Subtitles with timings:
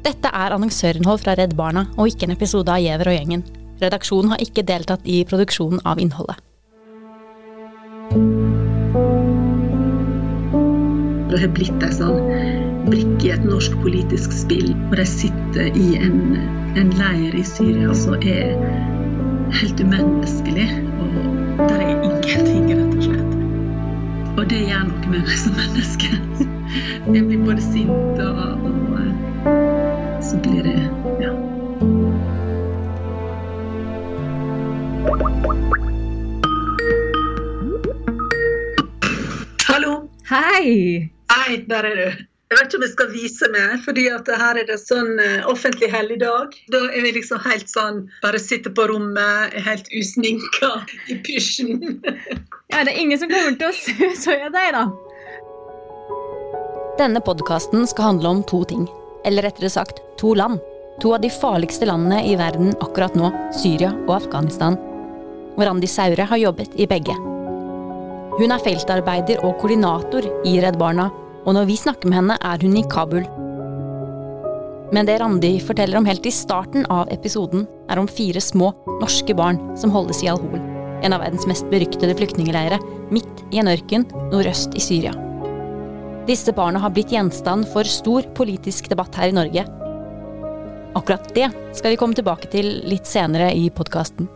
[0.00, 3.42] Dette er annonsørinnhold fra Redd Barna, og ikke en episode av Giæver og gjengen.
[3.82, 6.40] Redaksjonen har ikke deltatt i produksjonen av innholdet.
[11.30, 12.30] Det har blitt en sånn
[12.88, 14.72] brikke i et norsk politisk spill.
[14.88, 16.38] Og de sitter i en,
[16.80, 18.56] en leir i Syria som er
[19.60, 20.68] helt umenneskelig.
[21.00, 23.36] Og der er ingenting, rett og slett.
[24.38, 26.16] Og det gjør noe med meg som menneske.
[27.10, 28.59] Jeg blir både sint og
[30.30, 30.90] så blir det
[31.24, 31.32] ja.
[39.68, 40.10] Hallo.
[40.30, 41.10] Hei!
[41.32, 42.04] Hei, der er du.
[42.50, 45.90] Jeg vet ikke om jeg skal vise meg, fordi her er det sånn uh, offentlig
[45.90, 46.54] helligdag.
[46.70, 50.72] Da er vi liksom helt sånn Bare sitter på rommet, er helt usminka
[51.10, 51.98] i pysjen.
[52.70, 54.86] Ja, det er ingen som kommer til å se så jeg deg, da.
[57.02, 58.86] Denne podkasten skal handle om to ting.
[59.24, 60.60] Eller rettere sagt to land.
[61.00, 64.76] To av de farligste landene i verden akkurat nå, Syria og Afghanistan.
[65.56, 67.16] Og Randi Saure har jobbet i begge.
[68.36, 71.08] Hun er feltarbeider og koordinator i Redd Barna,
[71.44, 73.24] og når vi snakker med henne, er hun i Kabul.
[74.92, 79.36] Men det Randi forteller om helt i starten av episoden, er om fire små norske
[79.38, 80.60] barn som holdes i Al-Hol,
[81.00, 82.82] en av verdens mest beryktede flyktningleirer,
[83.14, 85.14] midt i en ørken nordøst i Syria.
[86.30, 89.64] Disse barna har blitt gjenstand for stor politisk debatt her i Norge.
[90.94, 94.28] Akkurat det skal vi komme tilbake til litt senere i podkasten.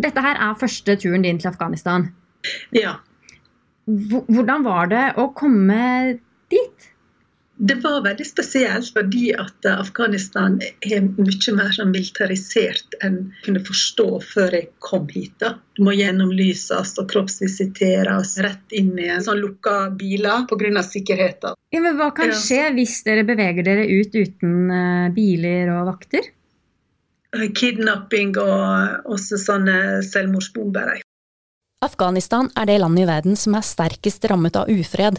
[0.00, 2.06] Dette her er første turen din til Afghanistan.
[2.72, 2.94] Ja.
[3.84, 6.16] Hvordan var det å komme
[6.48, 6.88] dit?
[7.60, 13.62] Det var veldig spesielt fordi at Afghanistan er mye mer sånn militarisert enn jeg kunne
[13.66, 15.32] forstå før jeg kom hit.
[15.42, 15.56] da.
[15.74, 20.82] Du må gjennomlyses og kroppsvisiteres rett inn i en sånn lukka biler pga.
[20.86, 21.58] sikkerheten.
[21.74, 22.34] Ja, men Hva kan Ja.
[22.38, 26.22] skje hvis dere beveger dere ut uten eh, biler og vakter?
[27.32, 31.00] Kidnapping og også sånne selvmordsbomber.
[31.82, 35.18] Afghanistan er det landet i verden som er sterkest rammet av ufred.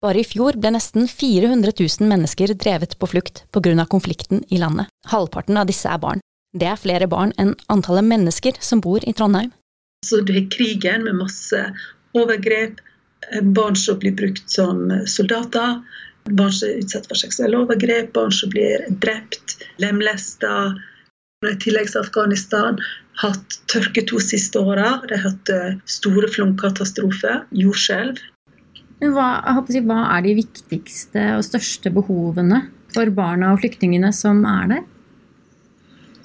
[0.00, 3.84] Bare i fjor ble nesten 400 000 mennesker drevet på flukt pga.
[3.84, 4.88] konflikten i landet.
[5.06, 6.22] Halvparten av disse er barn.
[6.56, 9.52] Det er flere barn enn antallet mennesker som bor i Trondheim.
[10.06, 11.60] Så det er krigen med masse
[12.16, 12.80] overgrep,
[13.42, 15.84] barn som blir brukt som soldater,
[16.24, 20.72] barn som er utsatt for seksuelle overgrep, barn som blir drept, lemlesta.
[21.44, 22.80] I tillegg har Afghanistan
[23.20, 24.96] hatt tørke to siste åra.
[25.04, 25.56] De har hatt
[26.00, 28.16] store flomkatastrofer, jordskjelv.
[29.00, 29.28] Men hva,
[29.68, 34.88] si, hva er de viktigste og største behovene for barna og flyktningene som er der?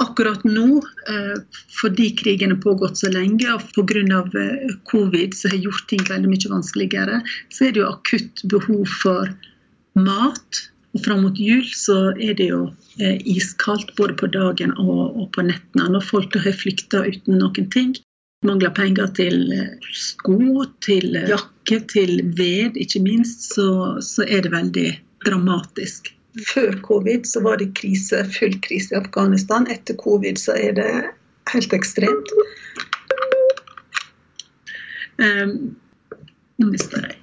[0.03, 1.35] Akkurat nå, eh,
[1.79, 4.23] fordi krigen har pågått så lenge og pga.
[4.91, 9.31] covid som har gjort ting veldig mye vanskeligere, så er det jo akutt behov for
[9.95, 10.67] mat.
[10.95, 15.43] Og Fram mot jul så er det jo eh, iskaldt både på dagen og på
[15.47, 15.87] nettene.
[15.91, 17.95] Når folk har flykta uten noen ting.
[18.43, 24.45] Mangler penger til eh, sko, til eh, jakke, til ved, ikke minst, så, så er
[24.45, 24.89] det veldig
[25.25, 26.11] dramatisk.
[26.51, 29.67] Før covid så var det krise, full krise i Afghanistan.
[29.71, 30.89] Etter covid så er det
[31.53, 32.33] helt ekstremt.
[35.15, 35.75] Um,
[36.59, 37.21] nå mister jeg.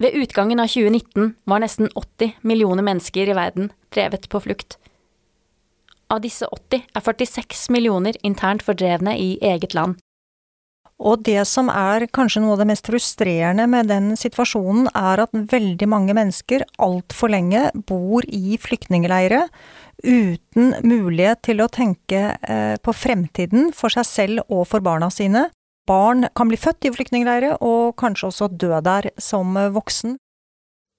[0.00, 4.78] Ved utgangen av 2019 var nesten 80 millioner mennesker i verden drevet på flukt.
[6.10, 10.00] Av disse 80 er 46 millioner internt fordrevne i eget land.
[11.00, 15.32] Og det som er kanskje noe av det mest frustrerende med den situasjonen, er at
[15.32, 19.46] veldig mange mennesker altfor lenge bor i flyktningleire
[20.04, 25.48] uten mulighet til å tenke eh, på fremtiden for seg selv og for barna sine.
[25.88, 30.18] Barn kan bli født i flyktningleire, og kanskje også dø der som voksen.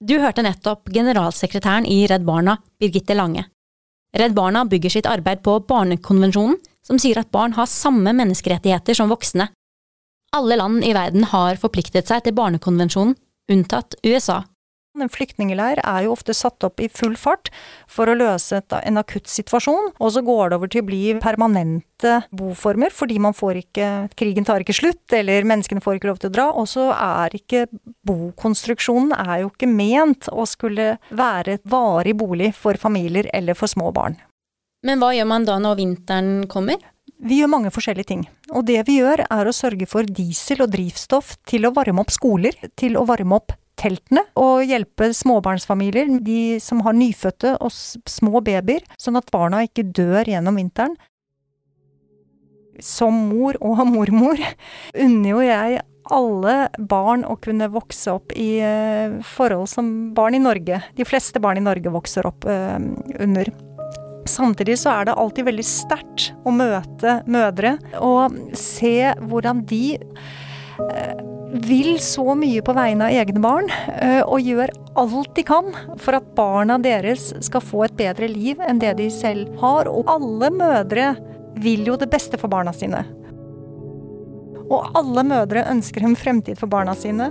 [0.02, 3.46] Du hørte nettopp generalsekretæren i Redd Barna, Birgitte Lange.
[4.12, 9.08] Redd Barna bygger sitt arbeid på Barnekonvensjonen, som sier at barn har samme menneskerettigheter som
[9.12, 9.48] voksne.
[10.36, 13.14] Alle land i verden har forpliktet seg til Barnekonvensjonen,
[13.52, 14.42] unntatt USA.
[15.00, 17.48] En flyktningleir er jo ofte satt opp i full fart
[17.90, 22.18] for å løse en akutt situasjon, og så går det over til å bli permanente
[22.28, 23.88] boformer, fordi man får ikke
[24.20, 27.38] Krigen tar ikke slutt, eller menneskene får ikke lov til å dra, og så er
[27.38, 27.64] ikke
[28.04, 33.72] bokonstruksjonen er jo ikke ment å skulle være et varig bolig for familier eller for
[33.72, 34.20] små barn.
[34.84, 36.76] Men hva gjør man da når vinteren kommer?
[37.22, 38.28] Vi gjør mange forskjellige ting.
[38.50, 42.12] Og det vi gjør, er å sørge for diesel og drivstoff til å varme opp
[42.12, 48.42] skoler, til å varme opp teltene, og hjelpe småbarnsfamilier, de som har nyfødte og små
[48.44, 50.94] babyer, sånn at barna ikke dør gjennom vinteren.
[52.82, 54.40] Som mor og mormor
[54.94, 55.82] unner jo jeg
[56.12, 59.86] alle barn å kunne vokse opp i uh, forhold som
[60.16, 62.78] barn i Norge, de fleste barn i Norge vokser opp uh,
[63.22, 63.50] under.
[64.28, 71.31] Samtidig så er det alltid veldig sterkt å møte mødre og se hvordan de uh,
[71.52, 73.68] vil så mye på vegne av egne barn,
[74.24, 75.68] og gjør alt de kan
[76.00, 79.90] for at barna deres skal få et bedre liv enn det de selv har.
[79.90, 81.12] Og alle mødre
[81.60, 83.02] vil jo det beste for barna sine.
[84.72, 87.28] Og alle mødre ønsker en fremtid for barna sine.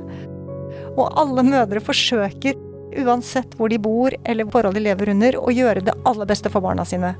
[0.93, 2.59] Og alle mødre forsøker,
[3.01, 6.61] uansett hvor de bor eller forhold de lever under, å gjøre det aller beste for
[6.61, 7.15] barna sine.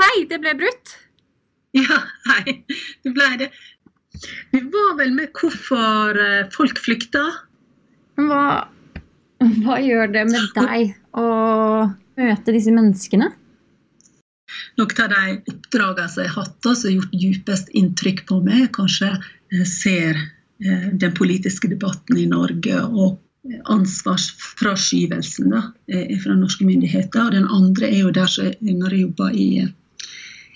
[0.00, 0.98] Hei, det ble brutt.
[1.74, 1.96] Ja,
[2.28, 2.60] hei.
[3.02, 3.48] Det ble det.
[4.54, 7.24] Vi var vel med hvorfor eh, folk flykta.
[8.20, 8.44] Hva,
[9.42, 11.24] hva gjør det med deg å
[12.14, 13.32] møte disse menneskene?
[14.78, 18.68] Noen av de oppdragene som jeg har hatt, som har gjort djupest inntrykk på meg,
[18.78, 23.18] kanskje eh, ser eh, den politiske debatten i Norge og
[23.68, 25.66] ansvarsfraskyvelsen da,
[26.22, 27.26] fra norske myndigheter.
[27.26, 28.30] Og den andre er jo der
[28.64, 29.48] når jeg jobber i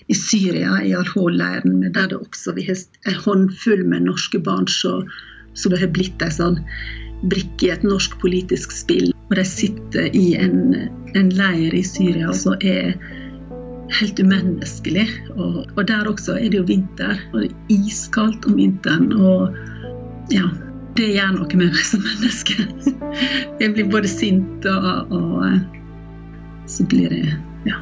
[0.09, 5.03] i Syria, i Al-Hol-leiren, der det også vi har en håndfull med norske barn så,
[5.69, 6.59] det har blitt en sånn
[7.29, 9.11] brikke i et norsk politisk spill.
[9.29, 10.89] Og de sitter i en,
[11.19, 12.95] en leir i Syria som er
[13.99, 15.05] helt umenneskelig.
[15.35, 19.11] Og, og, der også er det jo vinter, og det er iskaldt om vinteren.
[19.13, 20.47] Og ja,
[20.97, 22.65] det gjør noe med meg som menneske.
[23.61, 27.77] Jeg blir både sint og, og så blir det ja.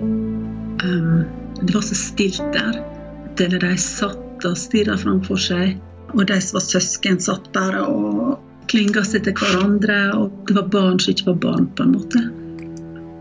[0.00, 1.24] Um,
[1.62, 2.80] det var så stilt der.
[3.40, 5.76] Eller De satt og stirra framfor seg.
[6.12, 8.40] Og de som var søsken, satt bare og
[8.72, 9.98] klynga seg til hverandre.
[10.18, 12.24] Og det var barn som ikke var barn, på en måte.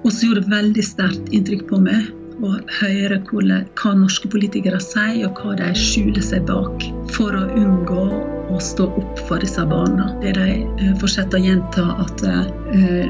[0.04, 2.10] Og så gjorde det veldig sterkt inntrykk på meg
[2.40, 8.06] å høre hva norske politikere sier, og hva de skjuler seg bak for å unngå
[8.60, 10.10] å stå opp for disse barna.
[10.22, 12.46] Det de eh, fortsetter å gjenta at uh,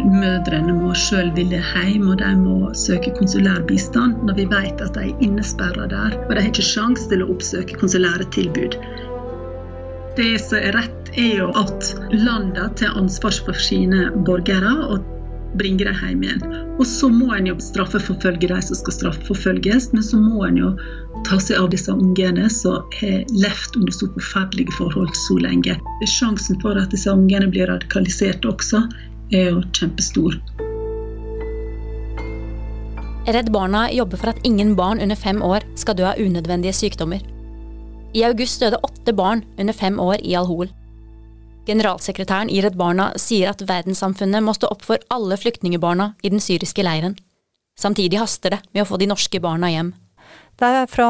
[0.05, 4.95] mødrene må sjøl ville hjem, og de må søke konsulær bistand, når vi vet at
[4.97, 6.17] de er innesperra der.
[6.27, 8.77] Og de har ikke sjanse til å oppsøke konsulære tilbud.
[10.19, 14.75] Det som er rett, er jo at landene tar ansvar for sine borgere.
[14.93, 15.18] og
[15.57, 16.43] bringe dem hjem igjen.
[16.79, 20.71] Og så må en jo straffeforfølge de som skal straffeforfølges, men så må en jo
[21.27, 25.75] ta seg av disse ungene som har levd under så forferdelige forhold så lenge.
[26.07, 28.85] Sjansen for at disse ungene blir radikalisert også,
[29.35, 30.37] er jo kjempestor.
[33.29, 37.21] Redd Barna jobber for at ingen barn under fem år skal dø av unødvendige sykdommer.
[38.17, 40.71] I august døde åtte barn under fem år i Al-Hol.
[41.69, 46.41] Generalsekretæren i Redd Barna sier at verdenssamfunnet må stå opp for alle flyktningebarna i den
[46.41, 47.17] syriske leiren.
[47.79, 49.93] Samtidig haster det med å få de norske barna hjem.
[50.59, 51.09] Det er fra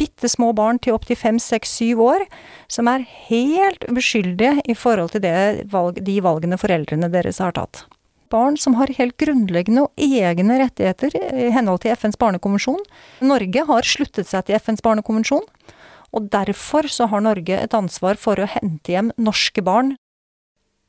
[0.00, 2.24] bitte små barn til opptil fem, seks, syv år
[2.72, 5.28] som er helt uskyldige i forhold til
[5.70, 7.84] valg, de valgene foreldrene deres har tatt.
[8.32, 12.82] Barn som har helt grunnleggende og egne rettigheter i henhold til FNs barnekonvensjon.
[13.24, 15.46] Norge har sluttet seg til FNs barnekonvensjon.
[16.16, 19.94] Og derfor så har Norge et ansvar for å hente hjem norske barn.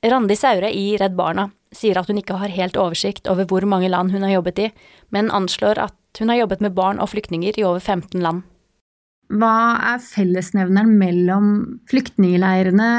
[0.06, 3.90] Randi Saure i Redd Barna sier at hun ikke har helt oversikt over hvor mange
[3.92, 4.70] land hun har jobbet i,
[5.14, 8.46] men anslår at hun har jobbet med barn og flyktninger i over 15 land.
[9.30, 11.50] Hva er fellesnevneren mellom
[11.92, 12.90] flyktningleirene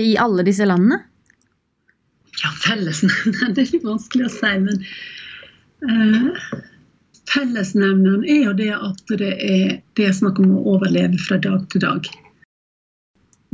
[0.00, 1.02] i alle disse landene?
[2.40, 4.80] Ja, fellesnevneren Det er litt vanskelig å si, men
[5.84, 6.48] uh,
[7.30, 11.62] Fellesnevneren er jo det at det er, det er snakk om å overleve fra dag
[11.70, 12.08] til dag.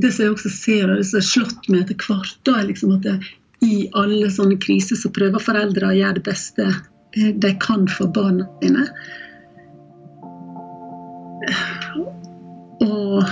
[0.01, 2.71] Det som jeg også ser, og det som har slått meg etter hvert, da, er
[2.71, 3.17] liksom at det,
[3.65, 8.13] i alle sånne kriser så prøver foreldre å gjøre det beste eh, de kan for
[8.13, 8.85] barna sine.
[12.85, 13.25] Og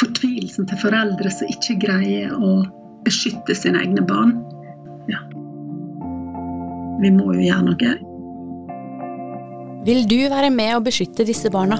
[0.00, 2.60] fortvilelsen til foreldre som ikke greier å
[3.08, 4.36] beskytte sine egne barn.
[5.08, 5.24] Ja.
[7.00, 7.96] Vi må jo gjøre noe.
[9.86, 11.78] Vil du være med å beskytte disse barna?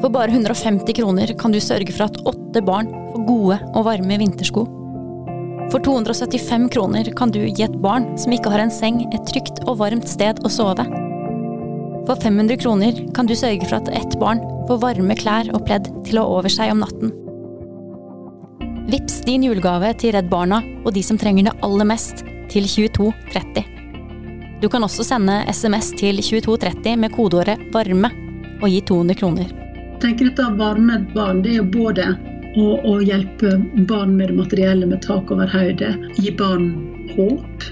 [0.00, 4.18] For bare 150 kroner kan du sørge for at åtte barn får gode og varme
[4.18, 4.64] vintersko.
[5.70, 9.62] For 275 kroner kan du gi et barn som ikke har en seng, et trygt
[9.68, 10.88] og varmt sted å sove.
[12.08, 15.86] For 500 kroner kan du sørge for at ett barn får varme klær og pledd
[16.08, 17.14] til å over seg om natten.
[18.90, 23.69] Vips din julegave til Redd Barna og de som trenger det aller mest, til 2230.
[24.60, 28.10] Du kan også sende SMS til 2230 med kodeåret 'varme'
[28.60, 29.48] og gi 200 kroner.
[29.48, 32.04] Jeg tenker dette Varme barn det er både
[32.60, 33.54] å, å, hjelpe
[33.88, 35.94] barn med det materielle, med tak over hodet.
[36.20, 36.68] Gi barn
[37.14, 37.66] håp.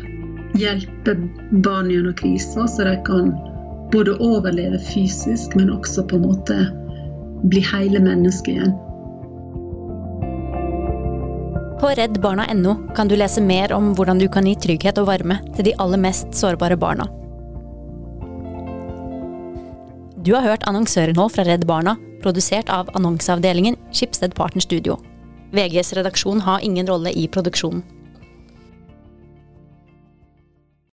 [0.57, 1.17] Hjelpe
[1.65, 3.35] barn gjennom kriser, så de kan
[3.93, 6.59] både overleve fysisk, men også på en måte
[7.53, 8.77] bli hele mennesket igjen.
[11.79, 15.69] På reddbarna.no kan du lese mer om hvordan du kan gi trygghet og varme til
[15.69, 17.07] de aller mest sårbare barna.
[20.27, 24.99] Du har hørt annonsørinnhold fra Redd Barna, produsert av annonseavdelingen Schibsted Partner Studio.
[25.55, 27.85] VGs redaksjon har ingen rolle i produksjonen.